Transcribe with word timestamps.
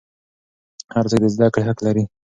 هر 0.93 1.05
څوک 1.11 1.19
د 1.23 1.27
زده 1.35 1.47
کړې 1.53 1.63
حق 1.67 1.77
لري. 1.85 2.03